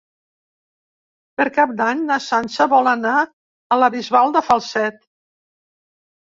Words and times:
Per 1.41 1.45
Cap 1.57 1.75
d'Any 1.81 2.01
na 2.11 2.17
Sança 2.27 2.67
vol 2.71 2.89
anar 2.93 3.13
a 3.21 3.79
la 3.83 3.91
Bisbal 3.97 4.35
de 4.39 4.43
Falset. 4.49 4.99